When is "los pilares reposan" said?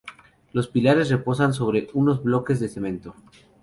0.51-1.53